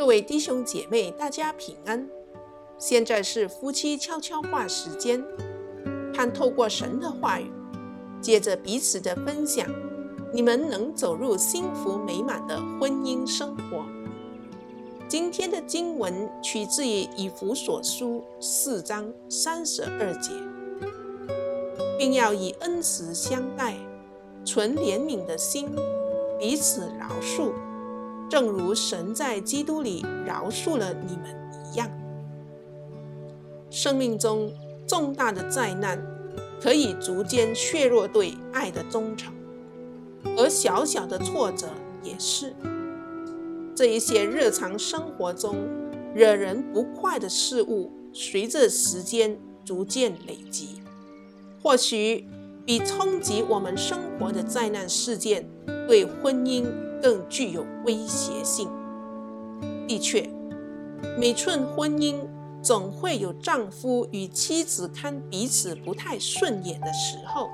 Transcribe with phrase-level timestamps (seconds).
[0.00, 2.08] 各位弟兄姐妹，大家平安。
[2.78, 5.22] 现在是夫妻悄悄话时间，
[6.14, 7.52] 盼透过神的话语，
[8.18, 9.68] 借着彼此的分享，
[10.32, 13.84] 你们能走入幸福美满的婚姻生活。
[15.06, 20.30] 今天的经文取自于以弗所书四章三十二节，
[21.98, 23.76] 并要以恩慈相待，
[24.46, 25.68] 存怜悯的心，
[26.38, 27.52] 彼此饶恕。
[28.30, 31.36] 正如神在基督里饶恕了你们
[31.72, 31.90] 一样，
[33.68, 34.52] 生命中
[34.86, 36.00] 重大的灾难
[36.62, 39.34] 可以逐渐削弱对爱的忠诚，
[40.36, 41.66] 而小小的挫折
[42.04, 42.54] 也是。
[43.74, 45.56] 这一些日常生活中
[46.14, 50.80] 惹人不快的事物，随着时间逐渐累积，
[51.60, 52.28] 或许
[52.64, 55.48] 比冲击我们生活的灾难事件
[55.86, 56.64] 对婚姻。
[57.02, 58.68] 更具有威胁性。
[59.88, 60.28] 的确，
[61.18, 62.16] 每寸婚姻
[62.60, 67.48] 总会有丈夫与妻子看彼此不太顺眼的时候，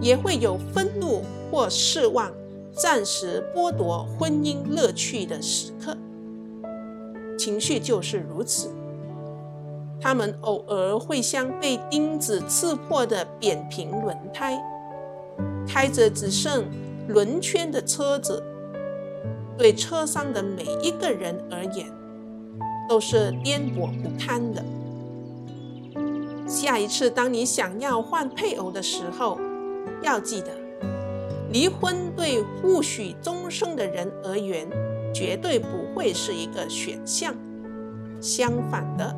[0.00, 2.30] 也会有愤怒或失望，
[2.72, 5.96] 暂时剥夺婚姻乐趣的时刻。
[7.36, 8.68] 情绪就是如此，
[10.02, 14.60] 他们偶尔会像被钉子刺破的扁平轮胎，
[15.66, 16.64] 开着只剩
[17.08, 18.42] 轮圈的车子。
[19.56, 21.86] 对车上的每一个人而言，
[22.88, 24.64] 都是颠簸不堪的。
[26.48, 29.38] 下一次当你想要换配偶的时候，
[30.02, 30.48] 要记得，
[31.52, 34.66] 离婚对互许终生的人而言，
[35.14, 37.32] 绝对不会是一个选项。
[38.20, 39.14] 相反的，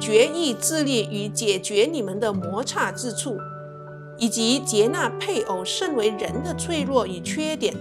[0.00, 3.36] 决意致力于解决你们的摩擦之处，
[4.18, 7.74] 以及接纳配偶身为人的脆弱与缺点。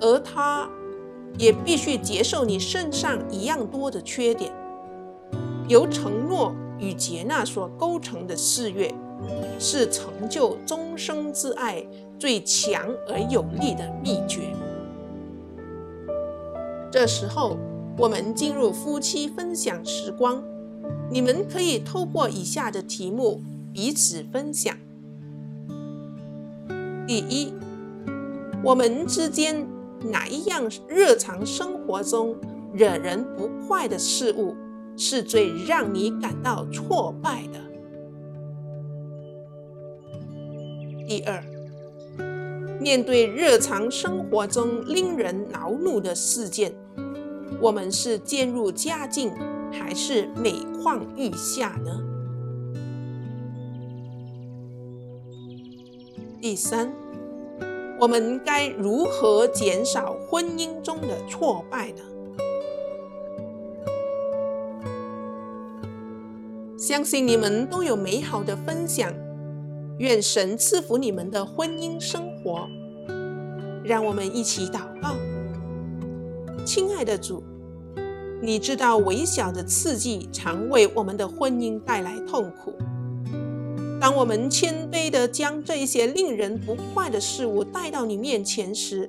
[0.00, 0.68] 而他
[1.38, 4.52] 也必须接受你身上一样多的缺点。
[5.68, 8.92] 由承诺与接纳所构成的誓约，
[9.58, 11.86] 是成就终生之爱
[12.18, 14.40] 最强而有力的秘诀。
[16.90, 17.56] 这时候，
[17.96, 20.42] 我们进入夫妻分享时光，
[21.10, 23.40] 你们可以透过以下的题目
[23.72, 24.76] 彼此分享。
[27.06, 27.52] 第一，
[28.62, 29.66] 我们之间。
[30.10, 32.34] 哪一样日常生活中
[32.74, 34.52] 惹人不快的事物
[34.96, 37.60] 是最让你感到挫败的？
[41.06, 41.40] 第二，
[42.80, 46.74] 面对日常生活中令人恼怒的事件，
[47.60, 49.30] 我们是渐入佳境
[49.72, 50.52] 还是每
[50.82, 52.00] 况愈下呢？
[56.40, 56.92] 第三。
[58.00, 62.02] 我们该如何减少婚姻中的挫败呢？
[66.76, 69.14] 相信你们都有美好的分享，
[69.98, 72.68] 愿神赐福你们的婚姻生活。
[73.84, 75.14] 让我们一起祷告。
[76.64, 77.40] 亲爱的主，
[78.44, 82.74] 你知道微小的刺激常为我们的婚姻带来痛苦。
[84.00, 89.08] 当我们谦卑地将这些令人不快的事物带到你面前时，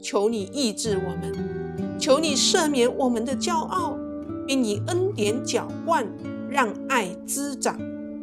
[0.00, 3.98] 求你抑制我们，求你赦免我们的骄傲，
[4.46, 6.10] 并以恩典浇灌，
[6.48, 7.78] 让爱滋长，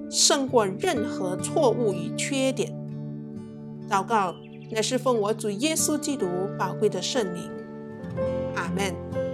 [0.09, 2.73] 胜过任何错误与缺点。
[3.88, 4.34] 祷告，
[4.72, 6.25] 乃是奉我主耶稣基督
[6.57, 7.44] 宝贵的圣灵。
[8.56, 9.27] 阿门。